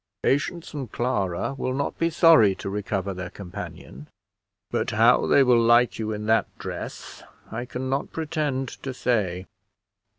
Patience 0.23 0.73
and 0.73 0.91
Clara 0.91 1.53
will 1.59 1.75
not 1.75 1.99
be 1.99 2.09
sorry 2.09 2.55
to 2.55 2.71
recover 2.71 3.13
their 3.13 3.29
companion; 3.29 4.07
but 4.71 4.89
how 4.89 5.27
they 5.27 5.43
will 5.43 5.61
like 5.61 5.99
you 5.99 6.11
in 6.11 6.25
that 6.25 6.47
dress 6.57 7.21
I 7.51 7.65
can 7.65 7.87
not 7.87 8.11
pretend 8.11 8.67
to 8.81 8.95
say. 8.95 9.45